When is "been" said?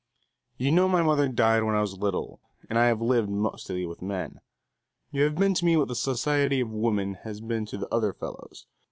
5.35-5.53, 7.39-7.67